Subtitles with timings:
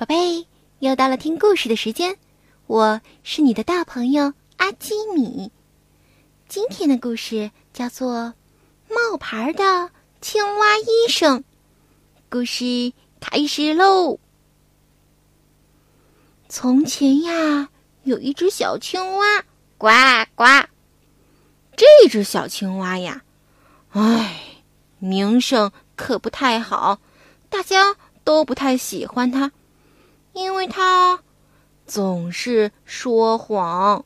[0.00, 0.46] 宝贝，
[0.78, 2.16] 又到了听故事的时间，
[2.66, 5.52] 我是你的大朋友阿基米。
[6.48, 8.14] 今天的故事叫做
[8.88, 9.90] 《冒牌的
[10.22, 11.40] 青蛙医生》。
[12.30, 14.18] 故事开始喽！
[16.48, 17.68] 从前呀，
[18.04, 19.44] 有一只小青蛙，
[19.76, 19.88] 呱
[20.34, 20.44] 呱。
[21.76, 23.22] 这只小青蛙呀，
[23.90, 24.62] 唉，
[24.98, 27.00] 名声可不太好，
[27.50, 29.52] 大家都不太喜欢它。
[30.32, 31.20] 因为他
[31.86, 34.04] 总是说谎。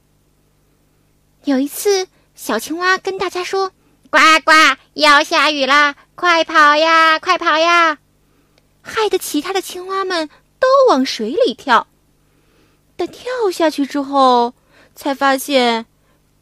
[1.44, 3.70] 有一次，小青蛙跟大家说
[4.08, 4.52] ：“呱呱，
[4.94, 7.98] 要下雨啦，快跑呀，快跑呀！”
[8.80, 11.86] 害得其他的青蛙们都往水里跳。
[12.96, 14.54] 但跳下去之后，
[14.94, 15.84] 才发现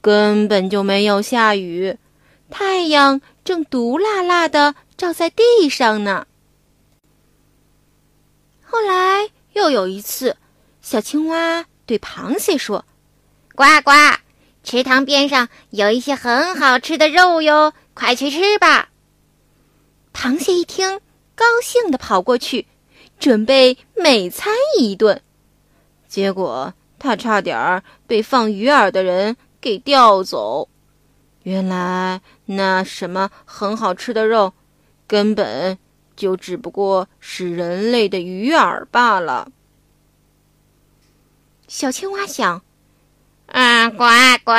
[0.00, 1.98] 根本就没有下雨，
[2.50, 6.26] 太阳正毒辣辣的照在地上呢。
[8.62, 9.30] 后来。
[9.54, 10.36] 又有一次，
[10.80, 12.84] 小青蛙对螃蟹说
[13.54, 13.90] ：“呱呱，
[14.62, 18.88] 池塘边上有一些很好吃的肉哟，快去吃吧。”
[20.14, 21.00] 螃蟹一听，
[21.34, 22.66] 高兴的跑过去，
[23.18, 25.22] 准备美餐一顿。
[26.08, 30.68] 结果，他差点儿被放鱼饵的人给钓走。
[31.42, 34.52] 原来，那什么很好吃的肉，
[35.06, 35.78] 根本……
[36.16, 39.50] 就只不过是人类的鱼饵罢了。
[41.68, 42.62] 小青蛙想
[43.46, 44.04] ：“啊，呱
[44.44, 44.52] 呱，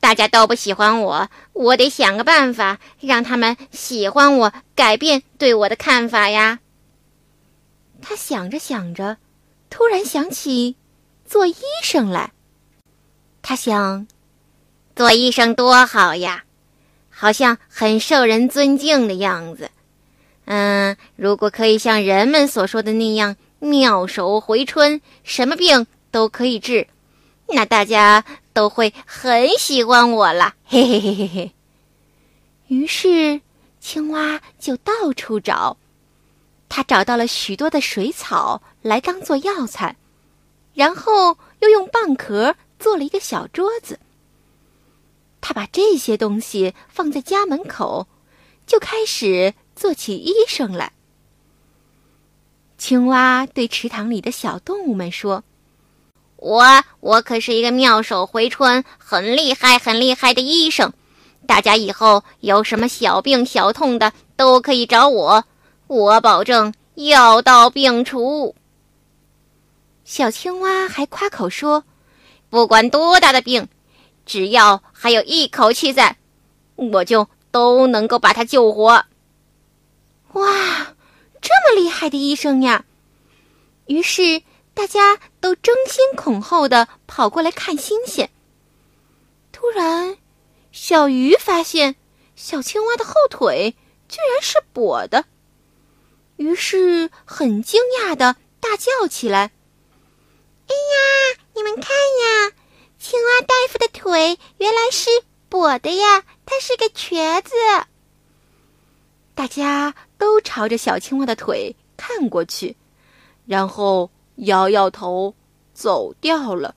[0.00, 6.58] 大家都不喜欢我，我得想个办法让他们喜欢我，改变对我的看法呀。”
[8.02, 9.18] 他想着想着，
[9.70, 10.76] 突然想起
[11.24, 12.32] 做医生来。
[13.40, 14.08] 他想，
[14.96, 16.42] 做医生多好呀，
[17.08, 19.70] 好像很受人尊敬的样子。
[20.44, 26.88] 嗯，如果可以像人们所说的那样妙手回春，什么病都可以治，
[27.48, 30.54] 那大家都会很喜欢我了。
[30.64, 31.52] 嘿嘿嘿嘿嘿。
[32.66, 33.40] 于是，
[33.80, 35.76] 青蛙就到处找，
[36.68, 39.94] 他找到了许多的水草来当做药材，
[40.74, 44.00] 然后又用蚌壳做了一个小桌子。
[45.40, 48.08] 他把这些东西放在家门口，
[48.66, 49.54] 就开始。
[49.74, 50.92] 做起医生来。
[52.78, 55.44] 青蛙对池塘里的小动物们说
[56.36, 56.64] ：“我
[56.98, 60.92] 我可是一个妙手回春、很厉害、很厉害的医生。
[61.46, 65.44] 大家以后有什么小病小痛的，都可以找我，
[65.86, 68.54] 我保证药到病除。”
[70.04, 71.84] 小青蛙还夸口说
[72.50, 73.68] ：“不管多大的病，
[74.26, 76.16] 只要还有一口气在，
[76.74, 79.04] 我就都能够把它救活。”
[80.32, 80.96] 哇，
[81.40, 82.84] 这么厉害的医生呀！
[83.86, 84.42] 于是
[84.74, 88.30] 大家都争先恐后的跑过来看新鲜。
[89.50, 90.16] 突然，
[90.72, 91.96] 小鱼发现
[92.34, 93.76] 小青蛙的后腿
[94.08, 95.26] 居然是跛的，
[96.36, 99.50] 于是很惊讶的大叫起来
[100.68, 102.52] ：“哎呀，你们看呀，
[102.98, 105.10] 青蛙大夫的腿原来是
[105.50, 107.52] 跛的呀，它是个瘸子。”
[109.34, 112.76] 大家都朝着小青蛙的腿看过去，
[113.44, 115.34] 然后摇摇头，
[115.74, 116.76] 走掉了。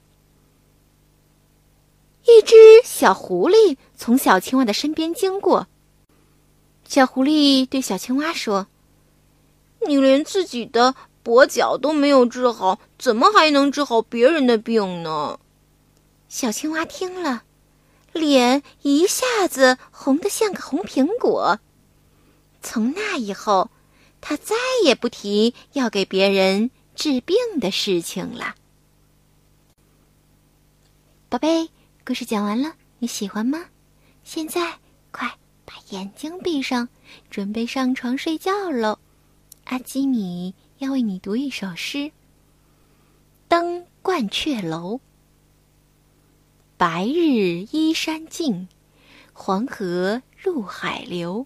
[2.23, 5.67] 一只小狐狸从小青蛙的身边经过。
[6.85, 8.66] 小狐狸对小青蛙说
[9.85, 15.39] ：“你连自己的跛脚都没有治好，怎么还能治好别人的病呢？”
[16.28, 17.44] 小青蛙听了，
[18.11, 21.59] 脸一下子红得像个红苹果。
[22.66, 23.70] 从那以后，
[24.20, 28.56] 他再也不提要给别人治病的事情了。
[31.30, 31.70] 宝贝，
[32.03, 33.66] 故事讲完了，你喜欢吗？
[34.24, 34.80] 现在
[35.12, 36.90] 快把眼睛闭上，
[37.30, 38.97] 准备上床睡觉喽。
[39.66, 41.97] 阿基米要为你读一首诗：
[43.47, 44.96] 《登鹳雀楼》。
[46.78, 48.68] 白日依山尽，
[49.34, 51.46] 黄河入海流。